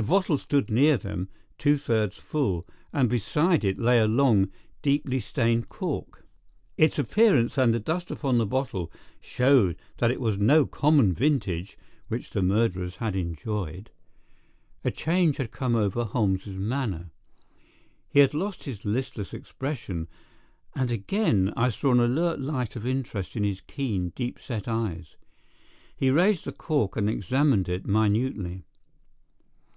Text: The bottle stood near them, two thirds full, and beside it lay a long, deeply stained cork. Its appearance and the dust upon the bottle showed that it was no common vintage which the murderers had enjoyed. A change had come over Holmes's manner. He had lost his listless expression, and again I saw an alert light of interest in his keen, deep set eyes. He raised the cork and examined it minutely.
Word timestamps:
The 0.00 0.04
bottle 0.04 0.38
stood 0.38 0.70
near 0.70 0.96
them, 0.96 1.28
two 1.58 1.76
thirds 1.76 2.18
full, 2.18 2.64
and 2.92 3.08
beside 3.10 3.64
it 3.64 3.78
lay 3.80 3.98
a 3.98 4.06
long, 4.06 4.52
deeply 4.80 5.18
stained 5.18 5.68
cork. 5.70 6.24
Its 6.76 7.00
appearance 7.00 7.58
and 7.58 7.74
the 7.74 7.80
dust 7.80 8.08
upon 8.12 8.38
the 8.38 8.46
bottle 8.46 8.92
showed 9.20 9.74
that 9.96 10.12
it 10.12 10.20
was 10.20 10.38
no 10.38 10.66
common 10.66 11.12
vintage 11.12 11.76
which 12.06 12.30
the 12.30 12.42
murderers 12.42 12.98
had 12.98 13.16
enjoyed. 13.16 13.90
A 14.84 14.92
change 14.92 15.38
had 15.38 15.50
come 15.50 15.74
over 15.74 16.04
Holmes's 16.04 16.56
manner. 16.56 17.10
He 18.08 18.20
had 18.20 18.34
lost 18.34 18.62
his 18.62 18.84
listless 18.84 19.34
expression, 19.34 20.06
and 20.76 20.92
again 20.92 21.52
I 21.56 21.70
saw 21.70 21.90
an 21.90 21.98
alert 21.98 22.38
light 22.40 22.76
of 22.76 22.86
interest 22.86 23.34
in 23.34 23.42
his 23.42 23.62
keen, 23.62 24.10
deep 24.10 24.38
set 24.38 24.68
eyes. 24.68 25.16
He 25.96 26.08
raised 26.08 26.44
the 26.44 26.52
cork 26.52 26.94
and 26.96 27.10
examined 27.10 27.68
it 27.68 27.84
minutely. 27.84 28.62